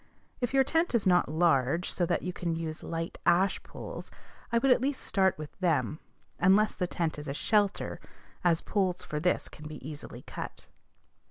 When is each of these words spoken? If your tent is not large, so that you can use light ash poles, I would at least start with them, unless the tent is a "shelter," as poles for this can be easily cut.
If 0.39 0.51
your 0.51 0.63
tent 0.63 0.95
is 0.95 1.05
not 1.05 1.29
large, 1.29 1.91
so 1.91 2.07
that 2.07 2.23
you 2.23 2.33
can 2.33 2.55
use 2.55 2.81
light 2.81 3.19
ash 3.23 3.61
poles, 3.61 4.09
I 4.51 4.57
would 4.57 4.71
at 4.71 4.81
least 4.81 5.03
start 5.03 5.37
with 5.37 5.51
them, 5.59 5.99
unless 6.39 6.73
the 6.73 6.87
tent 6.87 7.19
is 7.19 7.27
a 7.27 7.35
"shelter," 7.35 7.99
as 8.43 8.61
poles 8.61 9.03
for 9.03 9.19
this 9.19 9.47
can 9.47 9.67
be 9.67 9.75
easily 9.87 10.23
cut. 10.23 10.65